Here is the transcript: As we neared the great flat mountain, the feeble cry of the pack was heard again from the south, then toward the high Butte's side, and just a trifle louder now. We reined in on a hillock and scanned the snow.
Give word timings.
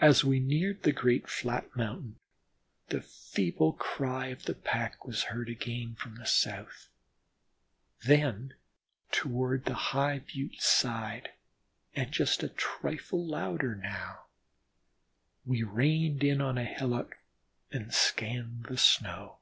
As 0.00 0.24
we 0.24 0.40
neared 0.40 0.82
the 0.82 0.90
great 0.90 1.28
flat 1.30 1.76
mountain, 1.76 2.18
the 2.88 3.00
feeble 3.00 3.72
cry 3.72 4.26
of 4.30 4.46
the 4.46 4.54
pack 4.54 5.04
was 5.04 5.22
heard 5.30 5.48
again 5.48 5.94
from 5.94 6.16
the 6.16 6.26
south, 6.26 6.88
then 8.04 8.54
toward 9.12 9.64
the 9.66 9.74
high 9.94 10.18
Butte's 10.18 10.64
side, 10.66 11.34
and 11.94 12.10
just 12.10 12.42
a 12.42 12.48
trifle 12.48 13.24
louder 13.24 13.76
now. 13.76 14.24
We 15.44 15.62
reined 15.62 16.24
in 16.24 16.40
on 16.40 16.58
a 16.58 16.64
hillock 16.64 17.18
and 17.70 17.94
scanned 17.94 18.64
the 18.64 18.76
snow. 18.76 19.38